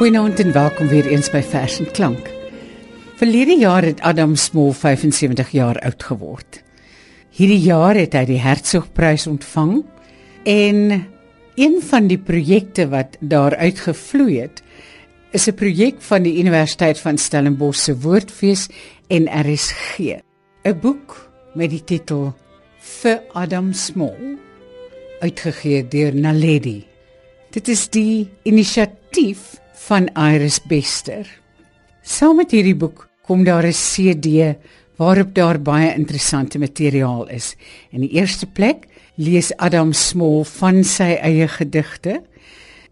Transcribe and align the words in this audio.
Goeienaand 0.00 0.40
en 0.40 0.52
welkom 0.52 0.88
weer 0.88 1.04
eens 1.12 1.28
by 1.28 1.42
Vers 1.44 1.74
en 1.82 1.90
Klank. 1.92 2.28
Verlede 3.20 3.58
jaar 3.60 3.84
het 3.84 3.98
Adam 4.00 4.32
Small 4.32 4.70
75 4.72 5.50
jaar 5.52 5.76
oud 5.84 6.02
geword. 6.08 6.62
Hierdie 7.36 7.60
jaar 7.60 8.00
het 8.00 8.16
hy 8.16 8.22
die 8.30 8.38
Hertzogprys 8.40 9.26
ontvang 9.28 9.82
en 10.48 10.80
een 11.60 11.76
van 11.84 12.08
die 12.08 12.16
projekte 12.16 12.88
wat 12.88 13.20
daar 13.20 13.58
uitgevloei 13.60 14.40
het 14.40 14.64
is 15.36 15.50
'n 15.52 15.54
projek 15.60 16.00
van 16.00 16.24
die 16.24 16.38
Universiteit 16.40 16.98
van 16.98 17.18
Stellenbosch 17.18 17.84
se 17.84 17.98
Woordfees 18.00 18.68
en 19.08 19.28
RSG. 19.28 20.16
'n 20.64 20.80
Boek 20.80 21.30
met 21.54 21.70
die 21.70 21.84
titel 21.84 22.32
Vir 22.78 23.20
Adam 23.32 23.72
Small 23.72 24.38
uitgegee 25.20 25.88
deur 25.88 26.14
Naledi. 26.14 26.86
Dit 27.50 27.68
is 27.68 27.88
die 27.88 28.30
inisiatief 28.42 29.59
van 29.86 30.08
Iris 30.14 30.60
Bester. 30.68 31.24
Saam 32.04 32.36
met 32.40 32.52
hierdie 32.52 32.76
boek 32.76 33.06
kom 33.24 33.44
daar 33.44 33.66
'n 33.66 33.72
CD 33.72 34.56
waarop 34.96 35.34
daar 35.34 35.58
baie 35.62 35.94
interessante 35.94 36.58
materiaal 36.58 37.28
is. 37.28 37.56
In 37.90 38.00
die 38.00 38.10
eerste 38.10 38.46
plek 38.46 38.86
lees 39.14 39.56
Adam 39.56 39.92
Small 39.92 40.44
van 40.44 40.84
sy 40.84 41.16
eie 41.22 41.48
gedigte. 41.48 42.22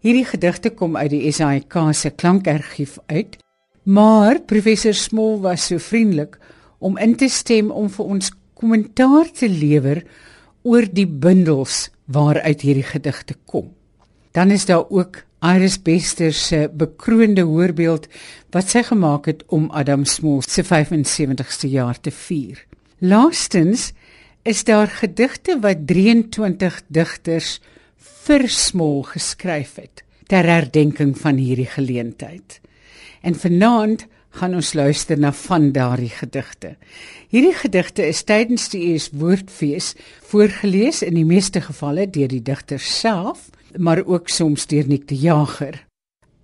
Hierdie 0.01 0.25
gedigte 0.25 0.69
kom 0.69 0.97
uit 0.97 1.09
die 1.09 1.31
SAIK 1.31 1.77
se 1.91 2.09
klankargief 2.09 2.97
uit, 3.05 3.37
maar 3.83 4.39
professor 4.39 4.93
Small 4.93 5.39
was 5.39 5.65
so 5.65 5.77
vriendelik 5.77 6.37
om 6.79 6.97
in 6.97 7.15
te 7.15 7.29
stem 7.29 7.71
om 7.71 7.89
vir 7.89 8.05
ons 8.05 8.31
kommentaar 8.53 9.31
te 9.31 9.49
lewer 9.49 10.03
oor 10.63 10.85
die 10.91 11.07
bundels 11.07 11.89
waaruit 12.05 12.61
hierdie 12.61 12.83
gedigte 12.83 13.35
kom. 13.45 13.73
Dan 14.31 14.51
is 14.51 14.65
daar 14.65 14.85
ook 14.89 15.28
Iris 15.39 15.77
Bester 15.79 16.33
se 16.33 16.67
bekroonde 16.75 17.45
voorbeeld 17.47 18.07
wat 18.51 18.71
sy 18.73 18.81
gemaak 18.83 19.29
het 19.31 19.45
om 19.47 19.69
Adam 19.71 20.03
Small 20.05 20.41
se 20.43 20.65
75ste 20.67 21.69
jaar 21.71 21.99
te 21.99 22.11
vier. 22.11 22.65
Laastens 22.99 23.93
is 24.43 24.63
daar 24.67 24.91
gedigte 24.91 25.55
wat 25.63 25.87
23 25.87 26.81
digters 26.87 27.59
vir 28.25 28.47
Small 28.51 29.03
geskryf 29.07 29.77
het 29.79 30.03
ter 30.27 30.45
herdenking 30.45 31.15
van 31.17 31.39
hierdie 31.39 31.69
geleentheid. 31.71 32.59
En 33.23 33.35
vanaand 33.35 34.05
gaan 34.39 34.53
ons 34.59 34.73
luister 34.73 35.17
na 35.17 35.31
van 35.33 35.71
daardie 35.71 36.11
gedigte. 36.13 36.75
Hierdie 37.31 37.55
gedigte 37.55 38.05
is 38.05 38.21
tydens 38.27 38.67
die 38.69 38.91
ES 38.93 39.09
Woordfees 39.17 39.93
voorgeles 40.29 41.01
in 41.07 41.15
die 41.17 41.25
meeste 41.25 41.63
gevalle 41.65 42.05
deur 42.11 42.29
die 42.29 42.43
digter 42.43 42.79
self 42.83 43.47
maar 43.77 44.05
ook 44.05 44.29
soms 44.29 44.65
deur 44.67 44.87
Nick 44.87 45.07
die 45.07 45.19
Jager. 45.19 45.85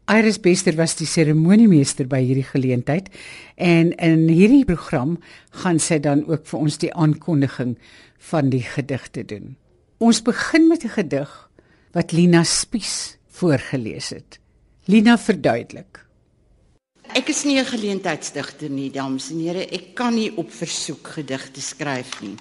Iris 0.05 0.37
Bester 0.39 0.75
was 0.77 0.93
die 0.99 1.07
seremoniemeester 1.09 2.05
by 2.05 2.19
hierdie 2.21 2.45
geleentheid 2.45 3.09
en 3.57 3.89
in 3.97 4.27
hierdie 4.29 4.65
program 4.65 5.15
gaan 5.63 5.79
sy 5.81 5.97
dan 5.97 6.21
ook 6.29 6.45
vir 6.45 6.59
ons 6.59 6.77
die 6.77 6.91
aankondiging 6.93 7.73
van 8.29 8.51
die 8.53 8.61
gedigte 8.61 9.25
doen. 9.25 9.55
Ons 9.97 10.21
begin 10.21 10.67
met 10.67 10.83
'n 10.85 10.93
gedig 10.93 11.49
wat 11.93 12.11
Lina 12.11 12.43
Spies 12.43 13.17
voorgeles 13.27 14.09
het. 14.09 14.39
Lina 14.85 15.17
verduidelik. 15.17 16.05
Ek 17.13 17.29
is 17.29 17.43
nie 17.43 17.59
'n 17.59 17.65
geleentheidsdigter 17.65 18.69
nie, 18.69 18.91
dames 18.91 19.31
en 19.31 19.39
here. 19.39 19.65
Ek 19.71 19.95
kan 19.95 20.13
nie 20.13 20.31
op 20.37 20.51
versoek 20.51 21.07
gedigte 21.07 21.61
skryf 21.61 22.21
nie. 22.21 22.35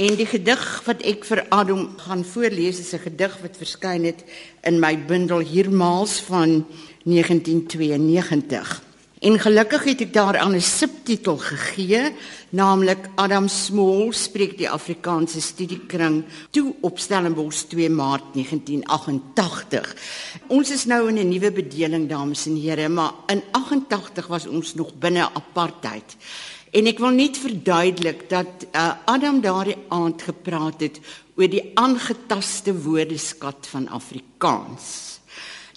En 0.00 0.14
die 0.16 0.24
gedig 0.24 0.60
wat 0.86 1.02
ek 1.04 1.26
vir 1.28 1.42
Adam 1.52 1.82
gaan 2.00 2.22
voorlees 2.24 2.78
is 2.80 2.94
'n 2.96 3.04
gedig 3.04 3.34
wat 3.42 3.56
verskyn 3.56 4.04
het 4.04 4.24
in 4.64 4.80
my 4.80 4.96
bundel 4.96 5.40
Hiermaals 5.44 6.20
van 6.24 6.64
1992. 7.04 8.82
En 9.20 9.36
gelukkig 9.38 9.84
het 9.84 10.00
ek 10.00 10.12
daaraan 10.12 10.54
'n 10.56 10.60
subtitel 10.60 11.36
gegee, 11.36 12.12
naamlik 12.48 13.08
Adam 13.14 13.48
Small 13.48 14.12
spreek 14.12 14.56
die 14.58 14.70
Afrikaanse 14.70 15.40
studiekring 15.40 16.24
toe 16.50 16.74
op 16.80 16.98
Stellenbosch 16.98 17.68
2 17.68 17.90
Maart 17.90 18.24
1988. 18.32 19.96
Ons 20.46 20.70
is 20.70 20.84
nou 20.84 21.08
in 21.08 21.18
'n 21.18 21.28
nuwe 21.28 21.52
bedeling 21.52 22.08
dames 22.08 22.46
en 22.46 22.62
here, 22.62 22.88
maar 22.88 23.12
in 23.26 23.42
88 23.50 24.26
was 24.26 24.46
ons 24.46 24.74
nog 24.74 24.94
binne 24.98 25.28
apartheid. 25.32 26.16
En 26.70 26.86
ek 26.86 27.00
wil 27.02 27.16
net 27.16 27.38
verduidelik 27.40 28.28
dat 28.30 28.66
uh, 28.70 28.92
Adam 29.10 29.40
daardie 29.42 29.78
aand 29.90 30.22
gepraat 30.22 30.84
het 30.84 31.00
oor 31.34 31.50
die 31.50 31.64
aangetaste 31.74 32.74
woordeskat 32.84 33.66
van 33.72 33.88
Afrikaans. 33.90 35.18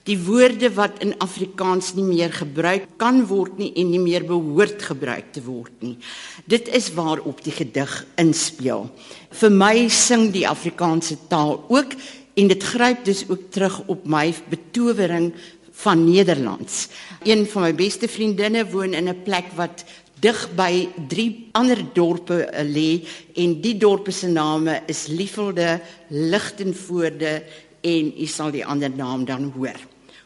Die 0.03 0.18
woorde 0.20 0.68
wat 0.76 1.00
in 1.02 1.16
Afrikaans 1.24 1.94
nie 1.96 2.03
meer 2.03 2.34
gebruik 2.36 2.90
kan 3.02 3.22
word 3.30 3.56
nie 3.58 3.72
en 3.80 3.90
nie 3.90 4.02
meer 4.03 4.26
behoort 4.28 4.84
gebruik 4.84 5.32
te 5.34 5.42
word 5.46 5.74
nie. 5.80 5.96
Dit 6.46 6.68
is 6.68 6.92
waarop 6.94 7.40
die 7.46 7.56
gedig 7.56 7.94
inspel. 8.20 8.90
Vir 9.32 9.56
my 9.56 9.88
sing 9.88 10.28
die 10.36 10.46
Afrikaanse 10.50 11.18
taal 11.32 11.56
ook 11.72 11.96
en 12.36 12.52
dit 12.52 12.70
gryp 12.74 13.06
dus 13.08 13.24
ook 13.30 13.50
terug 13.56 13.80
op 13.88 14.06
my 14.06 14.28
betowering 14.52 15.32
van 15.74 16.03
Nederlands. 16.03 16.88
Een 17.24 17.48
van 17.50 17.62
my 17.62 17.74
beste 17.76 18.08
vriendinne 18.08 18.68
woon 18.70 18.94
in 18.94 19.09
'n 19.09 19.24
plek 19.24 19.56
wat 19.56 19.86
dig 20.23 20.39
by 20.56 20.88
drie 21.11 21.50
ander 21.57 21.81
dorpe 21.95 22.39
uh, 22.47 22.63
lê 22.63 23.03
en 23.39 23.57
die 23.63 23.75
dorpe 23.79 24.13
se 24.16 24.29
name 24.31 24.79
is 24.88 25.07
Liefelde, 25.11 25.81
Lichtenvoorde 26.09 27.35
en 27.84 28.11
u 28.16 28.28
sal 28.31 28.53
die 28.56 28.66
ander 28.66 28.91
naam 28.91 29.25
dan 29.28 29.51
hoor. 29.56 29.79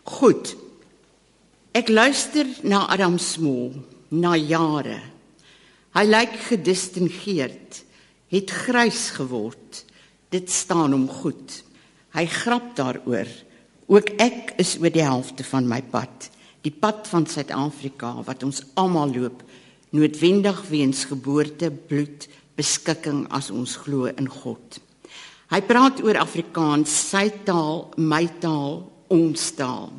Goed. 0.08 0.54
Ek 1.74 1.90
luister 1.90 2.46
na 2.64 2.86
Adam 2.94 3.18
Smol 3.22 3.74
na 4.14 4.36
jare. 4.38 5.02
Hy 5.98 6.06
lyk 6.06 6.38
gedistingeerd, 6.52 7.82
het 8.34 8.54
grys 8.66 9.10
geword. 9.18 9.84
Dit 10.30 10.52
staan 10.54 10.94
hom 10.94 11.08
goed. 11.10 11.62
Hy 12.14 12.26
grap 12.30 12.74
daaroor. 12.78 13.30
Ook 13.88 14.14
ek 14.22 14.54
is 14.62 14.76
oor 14.82 14.94
die 14.94 15.06
helfte 15.06 15.46
van 15.48 15.68
my 15.70 15.80
pad, 15.82 16.30
die 16.62 16.74
pad 16.76 17.08
van 17.08 17.26
Suid-Afrika 17.30 18.18
wat 18.28 18.44
ons 18.44 18.62
almal 18.76 19.14
loop 19.16 19.46
noodwendig 19.96 20.62
weens 20.70 21.06
geboorte, 21.06 21.72
bloed, 21.72 22.28
beskikking 22.58 23.26
as 23.32 23.52
ons 23.54 23.78
glo 23.84 24.10
in 24.10 24.28
God. 24.28 24.80
Hy 25.48 25.62
praat 25.64 26.02
oor 26.04 26.20
Afrikaans, 26.20 26.92
sy 26.92 27.30
taal, 27.48 27.88
my 27.96 28.26
taal, 28.42 28.82
ons 29.14 29.52
taal. 29.56 29.94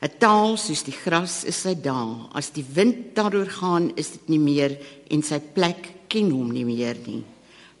'n 0.00 0.08
Taal 0.18 0.56
soos 0.56 0.82
die 0.84 0.96
gras 0.96 1.44
is 1.44 1.60
sy 1.60 1.74
daal. 1.76 2.30
As 2.32 2.48
die 2.56 2.64
wind 2.64 3.12
daaroor 3.16 3.50
gaan, 3.52 3.92
is 3.96 4.16
dit 4.16 4.28
nie 4.32 4.40
meer 4.40 4.78
en 5.12 5.22
sy 5.22 5.38
plek 5.40 6.08
ken 6.08 6.30
hom 6.32 6.48
nie 6.52 6.64
meer 6.64 6.96
nie. 7.06 7.22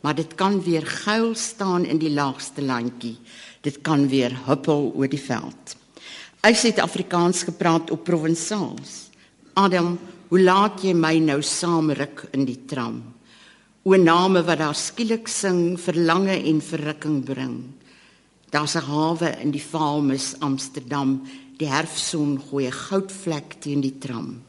Maar 0.04 0.14
dit 0.14 0.34
kan 0.36 0.60
weer 0.60 0.84
geil 0.84 1.34
staan 1.34 1.84
in 1.84 1.98
die 1.98 2.12
laagste 2.12 2.62
landjie. 2.62 3.16
Dit 3.62 3.80
kan 3.82 4.08
weer 4.08 4.36
huppel 4.46 4.92
oor 4.96 5.08
die 5.08 5.20
veld. 5.20 5.76
Hy 6.40 6.52
het 6.52 6.78
Afrikaans 6.78 7.42
gepraat 7.44 7.90
op 7.90 8.04
provinsiaals. 8.04 9.09
Adam 9.54 9.98
Hoe 10.30 10.38
laat 10.38 10.84
jy 10.86 10.92
my 10.94 11.16
nou 11.18 11.40
saamruk 11.42 12.28
in 12.38 12.44
die 12.46 12.60
tram? 12.70 13.00
O 13.82 13.96
name 13.98 14.44
wat 14.46 14.60
daar 14.60 14.76
skielik 14.78 15.26
sing, 15.26 15.74
verlange 15.74 16.36
en 16.46 16.60
verrukking 16.62 17.24
bring. 17.26 17.56
Daar's 18.54 18.76
'n 18.76 18.86
hawe 18.86 19.42
in 19.42 19.50
die 19.50 19.62
Vaalmis 19.72 20.36
Amsterdam, 20.38 21.26
die 21.58 21.66
herfson 21.66 22.38
gooi 22.38 22.66
'n 22.66 22.72
goudvlek 22.72 23.60
teen 23.60 23.80
die 23.80 23.98
tram. 23.98 24.40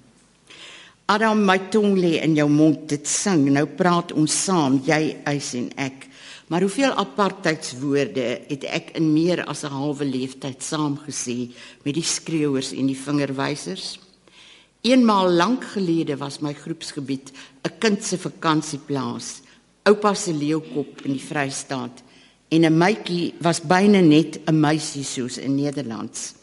Adam 1.07 1.45
my 1.45 1.57
tong 1.71 1.97
lê 1.97 2.21
in 2.21 2.35
jou 2.35 2.49
mond 2.49 2.87
dit 2.87 3.07
sing, 3.07 3.51
nou 3.51 3.65
praat 3.65 4.11
ons 4.11 4.43
saam, 4.43 4.81
jy 4.85 5.17
eis 5.25 5.53
en 5.53 5.71
ek. 5.77 6.07
Maar 6.47 6.61
hoeveel 6.61 6.93
apartheidswoorde 6.93 8.41
het 8.47 8.63
ek 8.63 8.91
in 8.93 9.13
meer 9.13 9.45
as 9.45 9.63
'n 9.63 9.71
halwe 9.71 10.05
leeftyd 10.05 10.61
saamgesê 10.61 11.49
met 11.83 11.93
die 11.95 12.03
skreeuers 12.03 12.71
en 12.71 12.85
die 12.85 13.01
vingerwysers? 13.05 13.99
Eenmaal 14.81 15.29
lank 15.29 15.63
gelede 15.75 16.15
was 16.17 16.39
my 16.41 16.53
groepsgebied 16.57 17.31
'n 17.61 17.77
kind 17.79 18.03
se 18.03 18.17
vakansieplaas, 18.17 19.41
oupa 19.85 20.13
se 20.13 20.33
leeukop 20.33 21.01
in 21.05 21.11
die 21.11 21.21
Vrystaat 21.21 22.01
en 22.49 22.65
'n 22.65 22.77
meitjie 22.77 23.33
was 23.41 23.61
byna 23.61 24.01
net 24.01 24.39
'n 24.47 24.59
meisie 24.59 25.03
soos 25.03 25.37
in 25.37 25.55
Nederlands. 25.55 26.33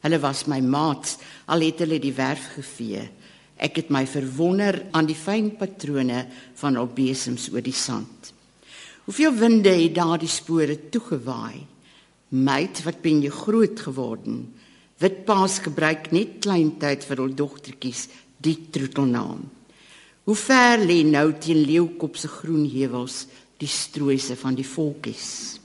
Hulle 0.00 0.18
was 0.20 0.46
my 0.46 0.60
maats, 0.60 1.18
al 1.46 1.60
het 1.60 1.78
hulle 1.78 1.98
die 1.98 2.12
werf 2.12 2.54
gevee. 2.54 3.10
Ek 3.56 3.76
het 3.76 3.90
my 3.90 4.06
verwonder 4.06 4.86
aan 4.90 5.06
die 5.06 5.14
fyn 5.14 5.56
patrone 5.56 6.26
van 6.54 6.76
al 6.76 6.86
besems 6.86 7.48
oor 7.52 7.62
die 7.62 7.72
sand. 7.72 8.32
Hoeveel 9.04 9.34
winde 9.34 9.68
het 9.68 9.94
daardie 9.94 10.28
spore 10.28 10.88
toegewaai? 10.88 11.66
Meid, 12.28 12.82
wat 12.82 13.00
ben 13.00 13.22
jy 13.22 13.30
groot 13.30 13.80
geworden? 13.80 14.52
Witpaas 15.02 15.58
gebruik 15.64 16.12
net 16.14 16.38
klein 16.44 16.76
tyd 16.78 17.02
vir 17.06 17.22
hul 17.24 17.34
dogtertjies 17.34 18.06
die 18.44 18.56
troetelnaam. 18.70 19.42
Hoe 20.24 20.36
ver 20.38 20.80
lê 20.80 21.02
nou 21.04 21.32
teen 21.40 21.64
leeukop 21.66 22.16
se 22.16 22.30
groen 22.30 22.64
heuwels 22.70 23.24
die 23.60 23.68
strooise 23.70 24.36
van 24.40 24.56
die 24.56 24.66
volkies. 24.66 25.58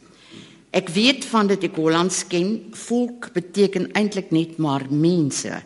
Ek 0.75 0.91
weet 0.93 1.25
van 1.25 1.47
dit 1.49 1.63
ek 1.65 1.77
Hollands 1.79 2.25
ken, 2.29 2.51
volk 2.77 3.31
beteken 3.33 3.89
eintlik 3.97 4.33
net 4.35 4.59
maar 4.61 4.85
mense. 4.89 5.63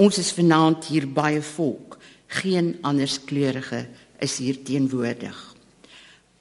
Ons 0.00 0.20
is 0.22 0.32
vanaand 0.36 0.88
hier 0.88 1.08
baie 1.10 1.42
volk. 1.44 1.98
Geen 2.40 2.76
anderskleurige 2.86 3.86
is 4.24 4.38
hier 4.40 4.60
teenwoordig. 4.64 5.36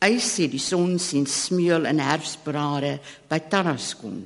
Hy 0.03 0.13
sê 0.21 0.45
die 0.51 0.61
son 0.61 0.99
sien 1.01 1.25
smeul 1.25 1.87
in 1.89 1.99
herfsbrare 2.03 2.97
by 3.31 3.39
Taraskon. 3.49 4.19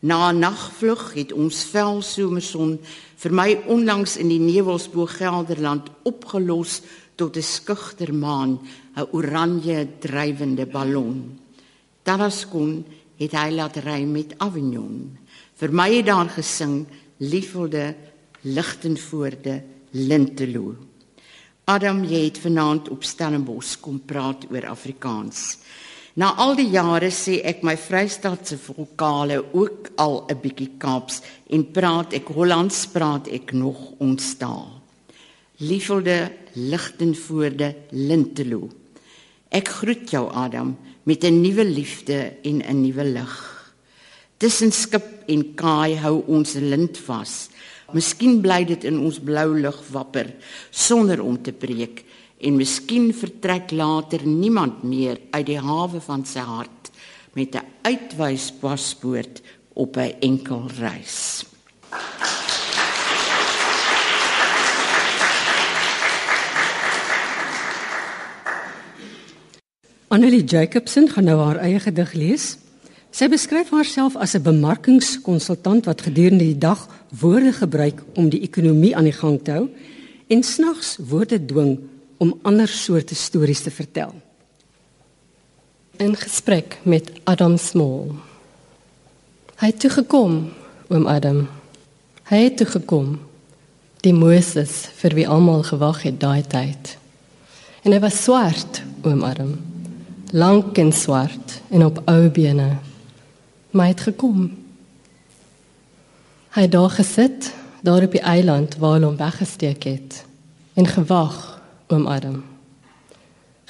Na 0.00 0.32
'n 0.32 0.38
nagvlug 0.38 1.14
het 1.14 1.32
ons 1.32 1.64
vel 1.64 2.02
somerson 2.02 2.78
vir 3.16 3.32
my 3.32 3.60
onlangs 3.66 4.16
in 4.16 4.28
die 4.28 4.40
nevels 4.40 4.88
bo 4.88 5.06
Gelderland 5.06 5.90
opgelos 6.02 6.80
tot 7.16 7.36
'n 7.36 7.42
skugter 7.42 8.14
maan, 8.14 8.60
'n 8.96 9.08
oranje 9.12 9.88
drywende 9.98 10.66
ballon. 10.66 11.38
Taraskon 12.02 12.84
het 13.18 13.32
hy 13.32 13.50
laat 13.50 13.76
ry 13.76 14.04
met 14.04 14.34
Avignon. 14.38 15.18
Vir 15.54 15.72
my 15.72 15.92
het 15.92 16.06
daar 16.06 16.28
gesing 16.28 16.86
liefelde 17.18 17.94
Lichtenvoorde 18.42 19.62
Lintelo. 19.90 20.76
Adam 21.64 22.04
jy 22.04 22.24
het 22.24 22.38
vanaand 22.38 22.88
op 22.88 23.04
Stellenbosch 23.04 23.76
kom 23.80 24.00
praat 24.00 24.46
oor 24.50 24.66
Afrikaans. 24.66 25.58
Na 26.18 26.32
al 26.42 26.56
die 26.58 26.66
jare 26.72 27.12
sê 27.14 27.36
ek 27.46 27.60
my 27.62 27.76
Vrystaatse 27.78 28.56
vokale 28.58 29.38
ook 29.54 29.92
al 30.02 30.26
'n 30.26 30.40
bietjie 30.42 30.72
Kaaps 30.78 31.22
en 31.50 31.70
praat 31.70 32.12
ek 32.12 32.26
Hollands 32.34 32.86
praat 32.86 33.28
ek 33.28 33.52
nog 33.52 33.94
ontstaal. 33.98 34.82
Liefelde 35.58 36.32
Lichtenvoorde 36.54 37.74
Lintelo. 37.90 38.68
Ek 39.50 39.68
groet 39.68 40.10
jou 40.10 40.26
Adam 40.32 40.76
met 41.04 41.24
'n 41.24 41.40
nuwe 41.40 41.64
liefde 41.64 42.34
en 42.42 42.62
'n 42.62 42.82
nuwe 42.82 43.04
lig. 43.04 43.34
Tussen 44.36 44.72
skip 44.72 45.28
en 45.28 45.54
kaai 45.54 45.96
hou 45.96 46.24
ons 46.26 46.54
lint 46.54 46.98
vas. 46.98 47.48
Miskien 47.92 48.40
bly 48.40 48.64
dit 48.64 48.84
in 48.84 48.98
ons 48.98 49.18
blou 49.18 49.54
lug 49.58 49.82
wapper 49.92 50.34
sonder 50.70 51.22
om 51.22 51.42
te 51.42 51.52
breek 51.52 52.04
en 52.40 52.56
miskien 52.56 53.12
vertrek 53.14 53.70
later 53.70 54.26
niemand 54.26 54.82
meer 54.82 55.20
uit 55.30 55.46
die 55.46 55.60
hawe 55.60 56.00
van 56.00 56.24
sy 56.24 56.40
hart 56.40 56.90
met 57.32 57.54
'n 57.54 57.66
uitwyspaspoort 57.82 59.42
op 59.72 59.96
'n 59.96 60.14
enkel 60.20 60.66
reis. 60.78 61.44
Annelie 70.08 70.44
Jacobsen 70.44 71.08
gaan 71.08 71.24
nou 71.24 71.38
haar 71.38 71.56
eie 71.56 71.80
gedig 71.80 72.12
lees. 72.12 72.58
Sy 73.10 73.28
beskryf 73.28 73.70
haarself 73.70 74.16
as 74.16 74.34
'n 74.34 74.42
bemarkingskonsultant 74.42 75.84
wat 75.84 76.02
gedurende 76.02 76.44
die 76.44 76.58
dag 76.58 76.88
woorde 77.20 77.52
gebruik 77.52 78.02
om 78.14 78.28
die 78.28 78.40
ekonomie 78.40 78.96
aan 78.96 79.04
die 79.04 79.12
gang 79.12 79.42
te 79.42 79.50
hou 79.50 79.68
en 80.26 80.42
snags 80.42 80.96
woorde 81.08 81.44
dwing 81.44 81.78
om 82.20 82.34
ander 82.44 82.68
soorte 82.68 83.16
stories 83.16 83.62
te 83.64 83.72
vertel. 83.72 84.12
In 85.96 86.12
gesprek 86.16 86.78
met 86.82 87.08
Adam 87.24 87.56
Small. 87.56 88.12
Hy 89.60 89.72
het 89.72 89.80
toe 89.80 89.90
gekom, 89.90 90.36
oom 90.88 91.08
Adam. 91.08 91.46
Hy 92.28 92.42
het 92.44 92.60
toe 92.60 92.68
gekom. 92.68 93.16
Die 94.04 94.14
Moses 94.16 94.86
vir 95.00 95.16
wie 95.16 95.26
almal 95.28 95.64
gewag 95.68 96.04
het 96.08 96.20
daai 96.20 96.44
tyd. 96.44 96.94
En 97.84 97.96
hy 97.96 98.00
was 98.04 98.22
swart, 98.24 98.82
oom 99.04 99.24
Adam. 99.24 99.56
Lank 100.32 100.78
en 100.78 100.92
swart 100.92 101.60
en 101.72 101.84
op 101.88 102.00
ou 102.08 102.28
bene 102.32 102.70
maar 103.70 103.86
hy 103.86 103.92
het 103.92 104.00
gekom. 104.00 104.50
Hy 106.50 106.62
het 106.66 106.72
daar 106.72 106.90
gesit, 106.90 107.52
daar 107.82 108.02
op 108.02 108.12
die 108.12 108.20
eiland 108.26 108.76
waar 108.76 108.92
hulle 108.98 109.06
hom 109.06 109.16
weggesteek 109.16 109.82
het 109.82 110.24
en 110.74 110.86
gewag 110.86 111.49
oom 111.90 112.06
Adam. 112.06 112.42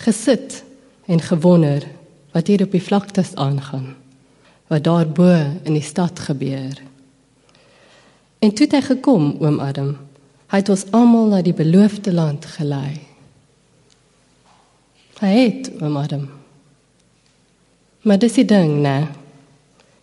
Gesit 0.00 0.62
en 1.06 1.20
gewonder 1.20 1.87
wat 2.32 2.46
hier 2.46 2.62
op 2.62 2.72
die 2.72 2.82
vlaktes 2.82 3.34
aangaan. 3.34 3.94
Wat 4.70 4.84
daar 4.84 5.08
bo 5.08 5.32
in 5.62 5.75
die 5.75 5.84
stad 5.84 6.19
gebeur. 6.19 6.78
En 8.38 8.55
toe 8.55 8.67
het 8.67 8.76
hy 8.78 8.82
gekom 8.94 9.34
oom 9.40 9.58
Adam. 9.61 9.96
Hy 10.50 10.62
het 10.62 10.72
ons 10.72 10.87
almal 10.96 11.31
na 11.31 11.40
die 11.43 11.55
beloofde 11.55 12.12
land 12.12 12.46
gelei. 12.56 13.00
Hy 15.20 15.32
het 15.37 15.70
oom 15.81 15.96
Adam. 16.00 16.28
Maar 18.02 18.19
dis 18.19 18.38
die 18.40 18.46
ding, 18.49 18.78
nee. 18.81 19.08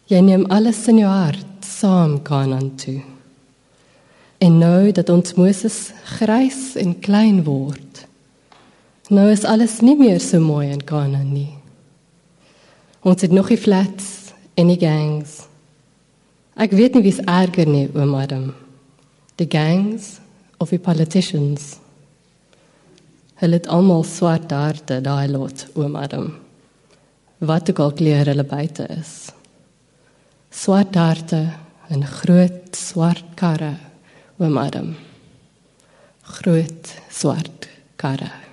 Jy 0.07 0.19
neem 0.23 0.45
alles 0.53 0.85
in 0.87 1.01
jou 1.01 1.11
hart 1.11 1.65
saam 1.65 2.21
Kanaan 2.23 2.75
toe. 2.79 3.01
En 4.37 4.57
nou 4.61 4.91
dat 4.95 5.09
ons 5.09 5.33
Moses 5.33 5.91
grys 6.17 6.75
en 6.79 6.93
klein 6.99 7.41
word. 7.43 8.06
Nou 9.09 9.29
is 9.31 9.45
alles 9.47 9.79
nie 9.81 9.95
meer 9.95 10.19
so 10.19 10.39
mooi 10.43 10.67
in 10.71 10.83
Kanaan 10.83 11.31
nie. 11.31 11.53
Ons 13.07 13.23
het 13.23 13.31
nog 13.31 13.47
die 13.47 13.59
flats 13.59 14.33
en 14.59 14.67
die 14.67 14.79
gangs. 14.81 15.45
Ek 16.57 16.73
weet 16.75 16.97
nie 16.97 17.05
wie's 17.05 17.21
erger 17.23 17.69
nie, 17.69 17.85
oom 17.95 18.15
Adam. 18.17 18.51
Die 19.37 19.47
gangs 19.47 20.17
of 20.57 20.73
die 20.73 20.81
politicians. 20.81 21.77
Hulle 23.37 23.61
het 23.61 23.69
almal 23.69 24.03
swart 24.03 24.51
harte 24.51 24.99
daai 25.05 25.29
lot, 25.29 25.67
oom 25.77 25.95
Adam. 25.95 26.31
Wat 27.37 27.69
ook 27.69 27.79
al 27.79 27.93
kleur 27.93 28.33
hulle 28.33 28.43
buite 28.43 28.89
is 28.97 29.27
swart 30.57 30.95
harte 30.95 31.41
en 31.87 32.05
groot 32.05 32.75
swart 32.75 33.35
karre 33.35 33.75
oom 34.41 34.57
Adam 34.57 34.93
groot 36.39 36.93
swart 37.13 37.67
karre 38.01 38.46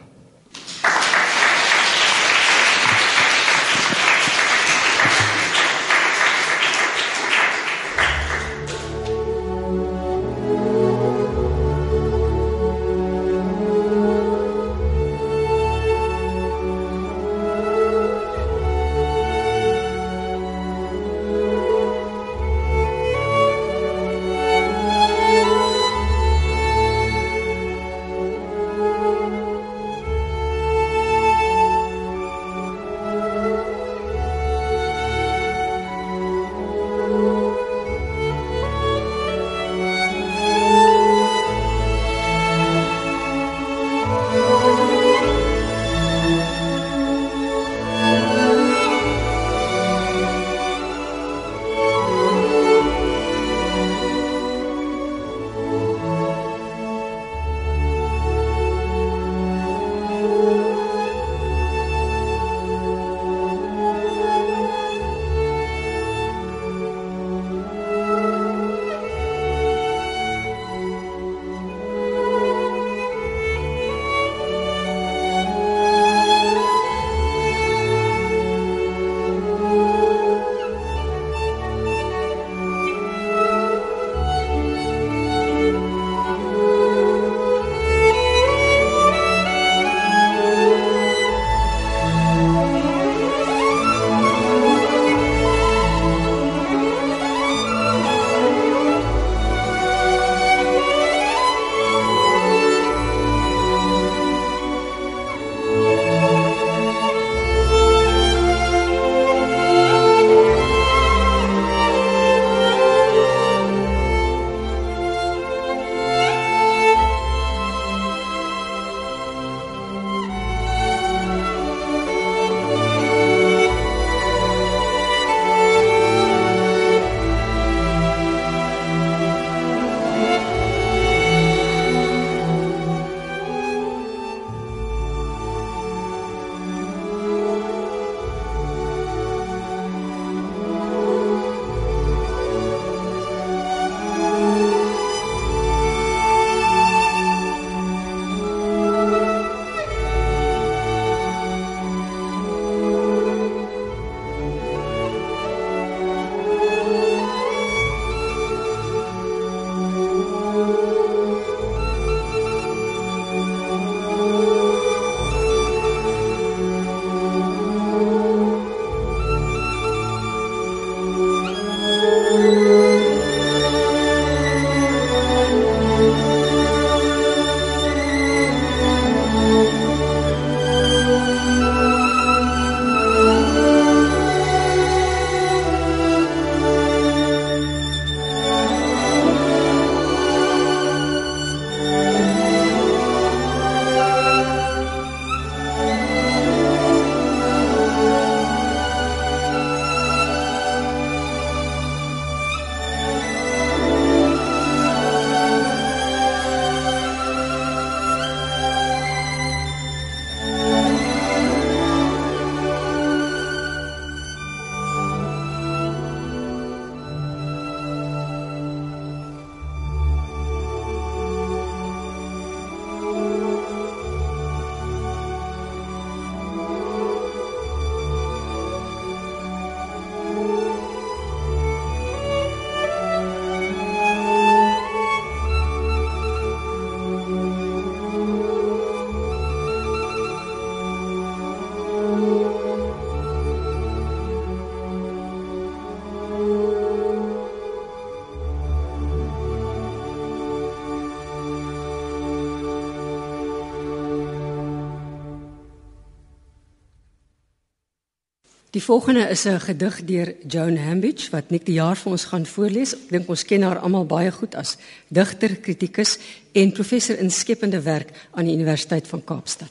Die 258.75 258.83
volgende 258.83 259.28
is 259.31 259.45
'n 259.45 259.61
gedig 259.61 260.04
deur 260.04 260.35
Joan 260.49 260.76
Hambidge 260.76 261.31
wat 261.31 261.50
net 261.50 261.66
die 261.66 261.75
jaar 261.75 261.97
vir 261.97 262.11
ons 262.11 262.25
gaan 262.25 262.47
voorlees. 262.47 262.95
Ek 262.95 263.11
dink 263.11 263.28
ons 263.28 263.45
ken 263.45 263.62
haar 263.62 263.78
almal 263.78 264.07
baie 264.07 264.31
goed 264.31 264.54
as 264.54 264.76
digter, 265.09 265.57
kritikus 265.57 266.19
en 266.52 266.73
professor 266.73 267.19
in 267.19 267.31
skepende 267.31 267.83
werk 267.83 268.11
aan 268.33 268.45
die 268.45 268.54
Universiteit 268.54 269.07
van 269.07 269.25
Kaapstad. 269.25 269.71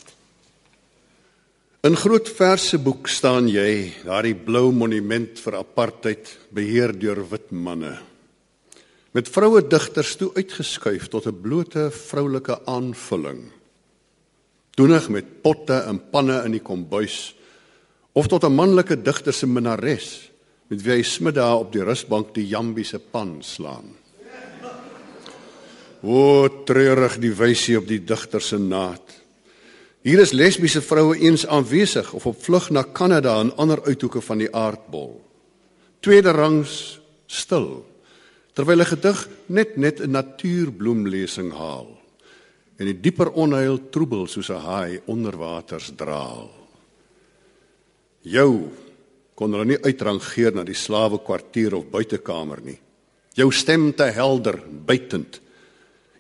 In 1.82 1.96
groot 1.96 2.30
verse 2.30 2.78
boek 2.78 3.08
staan 3.08 3.48
jy, 3.48 3.92
daardie 4.06 4.36
blou 4.36 4.72
monument 4.72 5.40
vir 5.40 5.56
apartheid 5.56 6.38
beheer 6.50 7.00
deur 7.00 7.30
wit 7.30 7.52
manne. 7.52 8.00
Met 9.12 9.30
vroue 9.30 9.68
digters 9.68 10.16
toe 10.16 10.32
uitgeskuif 10.34 11.08
tot 11.08 11.28
'n 11.28 11.42
blote 11.42 11.92
vroulike 11.92 12.66
aanvulling. 12.66 13.52
Doenig 14.76 15.10
met 15.10 15.42
potte 15.42 15.84
en 15.88 16.10
panne 16.10 16.44
in 16.46 16.52
die 16.52 16.64
kombuis 16.64 17.36
of 18.14 18.28
tot 18.28 18.44
'n 18.44 18.56
manlike 18.56 19.02
digter 19.02 19.34
se 19.34 19.48
minares 19.48 20.32
met 20.68 20.82
wie 20.82 20.94
hy 20.94 21.04
smiddag 21.04 21.60
op 21.60 21.72
die 21.74 21.84
rusbank 21.84 22.34
die 22.34 22.48
jambiese 22.48 23.00
pan 23.00 23.42
slaan. 23.44 23.94
O 26.04 26.48
treurig 26.66 27.20
die 27.20 27.34
wysie 27.34 27.78
op 27.78 27.88
die 27.88 28.04
digter 28.04 28.42
se 28.42 28.58
naad. 28.58 29.02
Hier 30.04 30.20
is 30.20 30.32
lesbiese 30.32 30.82
vroue 30.82 31.16
eens 31.18 31.46
aanwesig 31.48 32.14
of 32.14 32.26
op 32.26 32.44
vlug 32.44 32.70
na 32.70 32.84
Kanada 32.84 33.40
en 33.40 33.56
ander 33.56 33.84
uithoeke 33.84 34.22
van 34.22 34.38
die 34.38 34.50
aardbol. 34.56 35.22
Tweede 36.00 36.32
rangs 36.32 37.00
stil 37.26 37.86
terwyl 38.54 38.82
'n 38.82 38.86
gedig 38.86 39.30
net 39.46 39.78
net 39.78 40.00
'n 40.00 40.12
natuurbloemlesing 40.12 41.54
haal 41.54 41.88
en 42.78 42.86
die 42.86 43.00
dieper 43.00 43.32
onheil 43.32 43.90
troebel 43.90 44.28
soos 44.28 44.50
'n 44.50 44.60
haai 44.60 45.02
onder 45.06 45.38
waters 45.38 45.92
draal. 45.96 46.63
Jou 48.24 48.72
kon 49.36 49.54
hulle 49.54 49.74
nie 49.74 49.82
uitrangeer 49.84 50.56
na 50.56 50.64
die 50.64 50.78
slawe 50.78 51.20
kwartier 51.24 51.76
of 51.76 51.90
buitekamer 51.92 52.62
nie. 52.64 52.78
Jou 53.36 53.50
stem 53.52 53.92
te 53.98 54.12
helder, 54.14 54.60
buitend. 54.62 55.40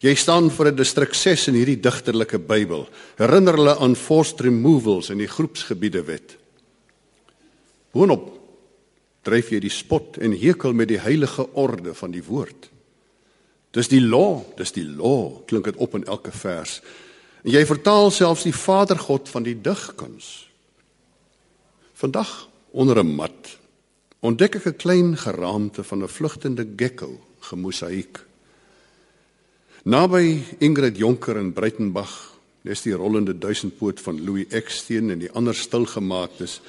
Jy 0.03 0.15
staan 0.15 0.49
vir 0.49 0.71
'n 0.71 0.75
distrik 0.75 1.13
6 1.13 1.47
in 1.47 1.55
hierdie 1.55 1.79
digterlike 1.79 2.39
Bybel. 2.39 2.89
Herinner 3.17 3.55
hulle 3.55 3.79
aan 3.79 3.95
forced 3.95 4.41
removals 4.41 5.09
in 5.09 5.17
die 5.17 5.27
groepsgebiede 5.27 6.03
wet. 6.05 6.37
Boonop 7.93 8.39
dryf 9.23 9.51
jy 9.51 9.59
die 9.59 9.69
spot 9.69 10.17
en 10.17 10.33
hekel 10.35 10.73
met 10.73 10.87
die 10.87 10.99
heilige 10.99 11.47
orde 11.53 11.93
van 11.93 12.11
die 12.11 12.23
woord. 12.23 12.69
Dis 13.71 13.87
die 13.87 14.01
law, 14.01 14.43
dis 14.57 14.71
die 14.71 14.85
law, 14.85 15.41
klink 15.47 15.65
dit 15.65 15.77
op 15.77 15.95
in 15.95 16.03
elke 16.03 16.31
vers. 16.31 16.81
En 17.43 17.51
jy 17.51 17.65
vertaal 17.65 18.11
selfs 18.11 18.43
die 18.43 18.53
Vadergod 18.53 19.29
van 19.29 19.43
die 19.43 19.55
digkuns. 19.55 20.52
Vandag 22.03 22.49
onder 22.71 22.99
'n 22.99 23.15
mat 23.15 23.57
ontdek 24.19 24.55
ek 24.55 24.65
'n 24.67 24.75
klein 24.75 25.17
geraamte 25.17 25.83
van 25.83 26.03
'n 26.03 26.07
vlugtende 26.07 26.67
gekko 26.75 27.19
gemosaïek. 27.39 28.25
Naby 29.83 30.43
Ingrid 30.59 30.97
Jonker 30.97 31.37
in 31.37 31.53
Breitenberg, 31.53 32.33
dis 32.61 32.81
die 32.81 32.93
rollende 32.93 33.37
duisendpoot 33.37 34.01
van 34.01 34.23
Louis 34.23 34.45
Eksteen 34.49 35.09
en 35.09 35.19
die 35.19 35.31
ander 35.31 35.55
stilgemaaktes, 35.55 36.61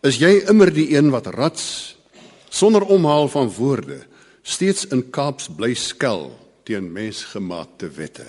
is 0.00 0.16
jy 0.16 0.46
immer 0.46 0.72
die 0.72 0.94
een 0.96 1.10
wat 1.10 1.26
rats 1.26 1.96
sonder 2.48 2.82
omhaal 2.82 3.28
van 3.28 3.50
woorde 3.50 4.06
steeds 4.42 4.86
in 4.86 5.10
Kaaps 5.10 5.48
bly 5.48 5.74
skel 5.74 6.38
teen 6.62 6.92
mensgemaakte 6.92 7.90
wette. 7.90 8.26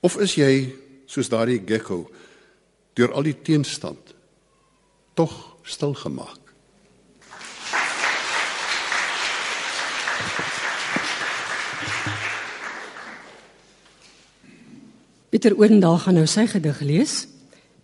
Of 0.00 0.16
is 0.16 0.34
jy 0.34 0.74
soos 1.06 1.28
daardie 1.28 1.62
gekko 1.66 2.10
deur 2.94 3.12
al 3.12 3.22
die 3.22 3.42
teenstand 3.42 4.14
tog 5.20 5.56
stil 5.62 5.94
gemaak. 5.94 6.38
Pieter 15.30 15.54
Odendaal 15.58 15.98
gaan 15.98 16.16
nou 16.18 16.26
sy 16.26 16.46
gedig 16.50 16.80
lees. 16.80 17.14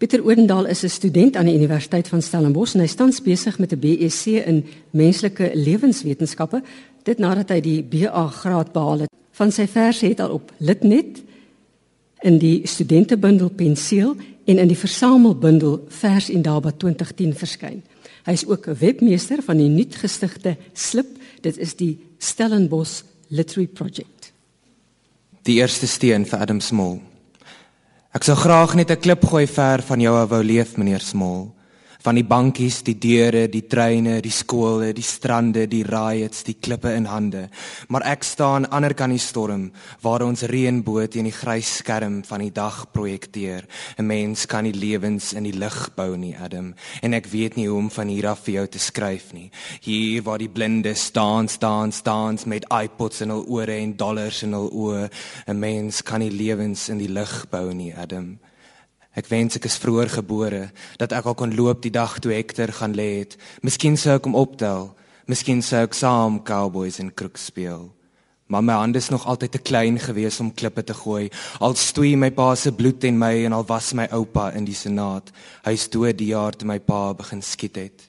Pieter 0.00 0.24
Odendaal 0.24 0.66
is 0.72 0.82
'n 0.84 0.88
student 0.88 1.36
aan 1.36 1.48
die 1.48 1.54
Universiteit 1.54 2.08
van 2.08 2.22
Stellenbosch 2.22 2.74
en 2.74 2.80
hy 2.80 2.86
staan 2.86 3.12
besig 3.24 3.58
met 3.58 3.72
'n 3.72 3.80
BSc 3.80 4.26
in 4.26 4.64
menslike 4.90 5.50
lewenswetenskappe 5.54 6.62
dit 7.02 7.18
nadat 7.18 7.48
hy 7.48 7.60
die 7.60 7.82
BA 7.82 8.26
graad 8.28 8.72
behaal 8.72 8.98
het. 8.98 9.10
Van 9.30 9.52
sy 9.52 9.66
verse 9.66 10.06
het 10.06 10.20
al 10.20 10.30
op 10.30 10.52
Litnet 10.58 11.22
in 12.20 12.38
die 12.38 12.66
studentebundel 12.66 13.48
Penseel 13.48 14.16
en 14.46 14.58
in 14.62 14.70
die 14.70 14.78
versamelbundel 14.78 15.80
Vers 15.88 16.30
en 16.30 16.42
Daba 16.42 16.70
2010 16.70 17.34
verskyn. 17.34 17.82
Hy 18.26 18.32
is 18.32 18.46
ook 18.46 18.66
'n 18.66 18.78
webmeester 18.78 19.42
van 19.42 19.56
die 19.56 19.68
nuutgestigte 19.68 20.56
Slip. 20.72 21.18
Dit 21.40 21.58
is 21.58 21.74
die 21.74 21.98
Stellenbosch 22.18 23.02
Literary 23.28 23.66
Project. 23.66 24.32
Die 25.42 25.56
eerste 25.56 25.86
steen 25.86 26.26
vir 26.26 26.38
Adam 26.38 26.60
Small. 26.60 27.00
Ek 28.12 28.24
sou 28.24 28.36
graag 28.36 28.74
net 28.74 28.90
'n 28.90 29.00
klip 29.00 29.24
gooi 29.24 29.46
ver 29.46 29.82
van 29.82 30.00
jou 30.00 30.26
wou 30.28 30.42
leef, 30.42 30.76
meneer 30.76 31.00
Small 31.00 31.55
van 32.06 32.14
die 32.20 32.26
bankies, 32.26 32.84
die 32.86 32.94
deure, 33.02 33.48
die 33.50 33.64
treine, 33.66 34.20
die 34.22 34.30
skole, 34.30 34.92
die 34.94 35.02
strande, 35.02 35.64
die 35.66 35.82
riots, 35.82 36.44
die 36.46 36.54
klippe 36.62 36.92
in 36.94 37.08
hande. 37.10 37.48
Maar 37.90 38.06
ek 38.12 38.22
staan 38.22 38.68
ander 38.70 38.94
kan 38.94 39.10
die 39.10 39.22
storm 39.22 39.72
waar 40.04 40.22
ons 40.22 40.44
reënboot 40.46 41.18
in 41.18 41.26
die 41.26 41.34
grys 41.34 41.80
skerm 41.80 42.20
van 42.28 42.44
die 42.44 42.52
dag 42.54 42.84
projekteer. 42.94 43.66
'n 43.98 44.06
Mens 44.06 44.46
kan 44.46 44.64
nie 44.64 44.72
lewens 44.72 45.32
in 45.32 45.42
die 45.42 45.58
lig 45.58 45.90
bou 45.96 46.16
nie, 46.16 46.36
Adam, 46.38 46.74
en 47.02 47.14
ek 47.14 47.26
weet 47.26 47.56
nie 47.56 47.66
hoe 47.66 47.78
om 47.78 47.90
van 47.90 48.08
hier 48.08 48.28
af 48.28 48.44
vir 48.44 48.54
jou 48.54 48.66
te 48.66 48.78
skryf 48.78 49.32
nie. 49.32 49.50
Hier 49.80 50.22
waar 50.22 50.38
die 50.38 50.48
blinde 50.48 50.94
staan, 50.94 51.48
staan, 51.48 51.92
staan 51.92 52.38
met 52.46 52.66
iPods 52.70 53.20
in 53.20 53.30
hul 53.30 53.44
ore 53.48 53.74
en 53.74 53.96
dollars 53.96 54.42
in 54.42 54.52
hul 54.52 54.70
oë. 54.70 55.10
'n 55.48 55.58
Mens 55.58 56.02
kan 56.02 56.20
nie 56.20 56.30
lewens 56.30 56.88
in 56.88 56.98
die 56.98 57.08
lig 57.08 57.46
bou 57.50 57.72
nie, 57.74 57.94
Adam. 57.94 58.38
Ek 59.16 59.30
wens 59.32 59.56
ek 59.56 59.64
is 59.64 59.78
vroeër 59.80 60.10
gebore 60.18 60.62
dat 61.00 61.14
ek 61.16 61.26
al 61.26 61.36
kon 61.38 61.54
loop 61.56 61.80
die 61.82 61.94
dag 61.94 62.18
toe 62.20 62.34
Hector 62.36 62.68
gaan 62.68 62.92
lê 62.96 63.22
het. 63.22 63.36
Miskien 63.64 63.96
sou 63.96 64.18
ek 64.18 64.28
hom 64.28 64.36
optel. 64.36 64.90
Miskien 65.26 65.62
sou 65.64 65.80
ek 65.86 65.96
saam 65.96 66.42
Cowboys 66.44 67.00
en 67.00 67.14
Crook 67.14 67.40
speel. 67.40 67.88
Maar 68.46 68.62
my 68.62 68.76
hande 68.78 69.00
is 69.00 69.08
nog 69.10 69.24
altyd 69.26 69.56
te 69.56 69.58
klein 69.58 69.98
gewees 69.98 70.38
om 70.40 70.52
klippe 70.54 70.84
te 70.84 70.94
gooi. 70.94 71.30
Al 71.58 71.74
stoei 71.74 72.12
my 72.16 72.30
pa 72.30 72.52
se 72.54 72.70
bloed 72.72 73.04
en 73.08 73.18
my 73.18 73.32
en 73.48 73.56
al 73.56 73.66
was 73.66 73.92
my 73.96 74.06
oupa 74.14 74.52
in 74.54 74.68
die 74.68 74.76
senaat. 74.76 75.32
Hy 75.64 75.72
is 75.74 75.88
dood 75.90 76.20
die 76.20 76.30
jaar 76.30 76.54
toe 76.54 76.68
my 76.68 76.78
pa 76.78 77.10
begin 77.16 77.42
skiet 77.42 77.80
het. 77.80 78.06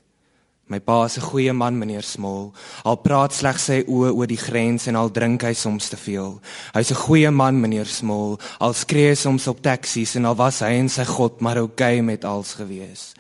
My 0.68 0.80
pa 0.80 1.06
is 1.06 1.18
'n 1.18 1.22
goeie 1.22 1.54
man, 1.54 1.78
meneer 1.78 2.04
Smol. 2.04 2.52
Al 2.84 2.98
praat 2.98 3.34
slegs 3.34 3.64
sy 3.66 3.84
oë 3.88 4.12
oor 4.12 4.28
die 4.28 4.38
grens 4.38 4.88
en 4.88 4.96
al 4.96 5.10
drink 5.10 5.44
hy 5.44 5.54
soms 5.54 5.90
te 5.90 5.98
veel. 5.98 6.42
Hy's 6.74 6.92
'n 6.92 7.04
goeie 7.08 7.32
man, 7.32 7.62
meneer 7.62 7.86
Smol. 7.86 8.38
Al 8.60 8.74
skree 8.74 9.10
hy 9.10 9.16
soms 9.16 9.48
op 9.48 9.62
taksies 9.62 10.16
en 10.16 10.26
al 10.26 10.36
was 10.36 10.60
hy 10.60 10.74
en 10.76 10.90
sy 10.90 11.06
God 11.06 11.40
maar 11.42 11.58
oukei 11.58 12.00
okay 12.00 12.02
met 12.02 12.26
alles 12.26 12.54
gewees. 12.54 13.14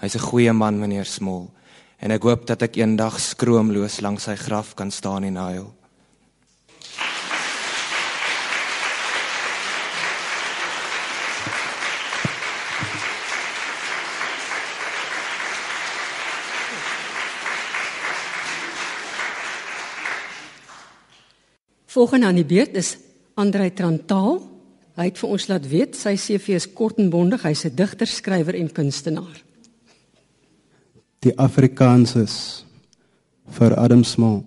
Hy's 0.00 0.14
'n 0.14 0.28
goeie 0.28 0.52
man, 0.52 0.78
meneer 0.78 1.06
Smol. 1.06 1.50
En 2.00 2.10
ek 2.10 2.22
hoop 2.22 2.46
dat 2.46 2.62
ek 2.62 2.76
eendag 2.76 3.18
skroomloos 3.20 4.00
langs 4.00 4.24
sy 4.24 4.36
graf 4.36 4.74
kan 4.74 4.90
staan 4.90 5.24
en 5.24 5.36
huil. 5.36 5.79
Volgende 21.90 22.26
aan 22.26 22.38
die 22.38 22.46
beurt 22.46 22.76
is 22.78 22.98
Andrei 23.34 23.72
Trantaal. 23.74 24.36
Hy 24.94 25.08
het 25.08 25.16
vir 25.18 25.30
ons 25.34 25.46
laat 25.50 25.64
weet 25.66 25.96
sy 25.98 26.12
CV 26.14 26.54
is 26.54 26.68
kort 26.70 27.00
en 27.02 27.08
bondig. 27.10 27.42
Hy's 27.42 27.64
'n 27.66 27.74
digter, 27.74 28.06
skrywer 28.06 28.54
en 28.54 28.70
kunstenaar. 28.70 29.42
Die 31.18 31.34
Afrikaanses 31.34 32.64
vir 33.50 33.74
Adam 33.74 34.04
Small. 34.04 34.44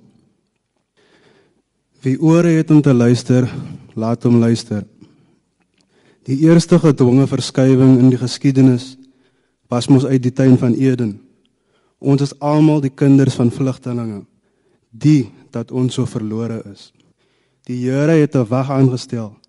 Wie 2.01 2.17
ore 2.21 2.47
het 2.47 2.71
om 2.71 2.81
te 2.81 2.93
luister, 2.93 3.49
laat 3.93 4.23
hom 4.23 4.39
luister. 4.39 4.85
Die 6.23 6.39
eerste 6.47 6.79
gedwonge 6.79 7.27
verskywing 7.27 7.99
in 7.99 8.09
die 8.09 8.17
geskiedenis 8.17 8.97
was 9.67 9.87
mos 9.87 10.05
uit 10.05 10.23
die 10.23 10.33
tuin 10.33 10.57
van 10.57 10.73
Eden. 10.73 11.19
Ons 11.99 12.21
is 12.21 12.39
almal 12.39 12.81
die 12.81 12.95
kinders 12.95 13.35
van 13.35 13.51
vlugtelinge. 13.51 14.25
Die 14.89 15.31
dat 15.51 15.71
ons 15.71 15.93
so 15.93 16.05
verlore 16.05 16.63
is. 16.71 16.93
Die 17.63 17.87
Here 17.87 18.11
het 18.11 18.35
'n 18.35 18.47
wag 18.47 18.69
aangestel, 18.69 19.39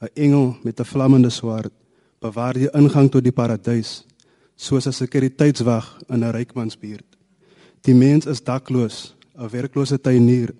'n 0.00 0.08
engel 0.14 0.56
met 0.62 0.80
'n 0.80 0.84
vlammende 0.84 1.30
swaard, 1.30 1.72
bewaar 2.18 2.54
die 2.54 2.70
ingang 2.70 3.10
tot 3.10 3.22
die 3.22 3.32
paradys, 3.32 4.04
soos 4.56 4.86
'n 4.86 4.92
sekuriteitswag 4.92 5.98
in 6.08 6.24
'n 6.24 6.30
rykmansbuurt. 6.30 7.16
Die 7.80 7.94
mens 7.94 8.26
is 8.26 8.42
dakloos, 8.42 9.14
'n 9.38 9.48
werklose 9.48 10.00
tuinier. 10.00 10.54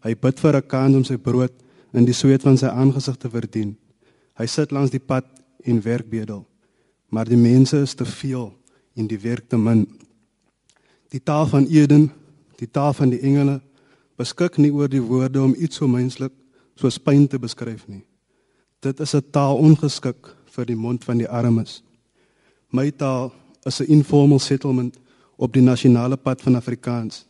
Hy 0.00 0.14
bid 0.14 0.40
vir 0.40 0.56
'n 0.56 0.66
kans 0.66 0.96
om 0.96 1.04
sy 1.04 1.16
brood 1.16 1.52
in 1.92 2.04
die 2.04 2.14
sweet 2.14 2.42
van 2.42 2.58
sy 2.58 2.66
aangesig 2.66 3.16
te 3.16 3.30
verdien. 3.30 3.76
Hy 4.34 4.46
sit 4.46 4.70
langs 4.70 4.90
die 4.90 5.00
pad 5.00 5.24
en 5.64 5.82
werk 5.82 6.10
bedel. 6.10 6.46
Maar 7.08 7.28
die 7.28 7.36
mense 7.36 7.80
is 7.80 7.94
te 7.94 8.04
veel 8.04 8.52
en 8.94 9.06
die 9.06 9.18
werk 9.18 9.48
te 9.48 9.56
min. 9.56 9.86
Die 11.08 11.22
taal 11.22 11.46
van 11.46 11.66
Eden, 11.66 12.10
die 12.56 12.70
taal 12.70 12.92
van 12.92 13.10
die 13.10 13.20
engele, 13.20 13.60
beskik 14.16 14.56
nie 14.58 14.72
oor 14.72 14.88
die 14.88 15.02
woorde 15.02 15.42
om 15.42 15.54
iets 15.58 15.76
so 15.76 15.88
menslik 15.88 16.32
soos 16.76 16.98
pyn 16.98 17.26
te 17.28 17.38
beskryf 17.40 17.86
nie. 17.88 18.04
Dit 18.80 19.00
is 19.00 19.14
'n 19.14 19.30
taal 19.30 19.56
ongeskik 19.56 20.36
vir 20.54 20.66
die 20.66 20.76
mond 20.76 21.04
van 21.04 21.18
die 21.18 21.28
armes. 21.28 21.82
My 22.70 22.90
taal 22.90 23.32
is 23.64 23.80
'n 23.80 23.90
informal 23.90 24.38
settlement 24.38 24.98
op 25.36 25.52
die 25.52 25.62
nasionale 25.62 26.16
pad 26.16 26.42
van 26.42 26.56
Afrikaans. 26.56 27.26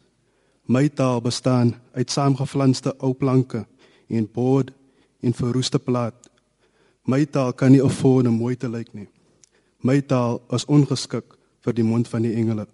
My 0.67 0.89
taal 0.89 1.21
bestaan 1.21 1.75
uit 1.93 2.11
saamgeflanste 2.11 2.95
ou 2.99 3.15
planke 3.15 3.67
en 4.09 4.29
bord 4.33 4.73
en 5.21 5.35
verroeste 5.35 5.79
plaat. 5.79 6.31
My 7.05 7.25
taal 7.25 7.53
kan 7.53 7.71
nie 7.71 7.83
afford 7.83 8.27
om 8.27 8.35
mooi 8.35 8.57
te 8.57 8.69
lyk 8.69 8.93
nie. 8.95 9.09
My 9.81 10.01
taal 10.01 10.43
is 10.51 10.65
ongeskik 10.65 11.37
vir 11.61 11.75
die 11.75 11.85
mond 11.85 12.09
van 12.09 12.23
die 12.23 12.35
engele. 12.35 12.67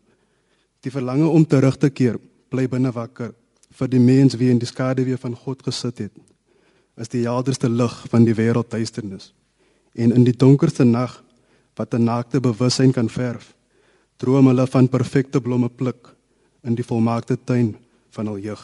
Die 0.80 0.90
verlange 0.90 1.28
om 1.28 1.46
terug 1.46 1.76
te 1.76 1.90
keer 1.90 2.18
bly 2.48 2.68
binne 2.68 2.92
wakker 2.92 3.35
vir 3.72 3.88
die 3.88 4.00
mens 4.00 4.37
wie 4.37 4.50
in 4.50 4.58
die 4.58 4.68
skaduwee 4.68 5.16
van 5.16 5.37
God 5.37 5.62
gesit 5.62 5.98
het. 5.98 6.32
Is 7.03 7.11
die 7.11 7.25
helderste 7.27 7.67
lig 7.69 7.95
van 8.12 8.25
die 8.25 8.35
wêreld 8.38 8.71
duisternis. 8.71 9.33
En 9.99 10.15
in 10.15 10.25
die 10.25 10.37
donkerste 10.37 10.85
nag 10.87 11.17
wat 11.75 11.95
'n 11.95 12.05
naakte 12.05 12.41
bewussyn 12.41 12.93
kan 12.93 13.09
verf, 13.09 13.55
droom 14.17 14.47
hulle 14.47 14.67
van 14.67 14.88
perfekte 14.88 15.41
blomme 15.41 15.69
pluk 15.69 16.15
in 16.62 16.75
die 16.75 16.85
volmaakte 16.85 17.38
tuin 17.45 17.77
van 18.11 18.27
hul 18.27 18.38
jeug. 18.38 18.62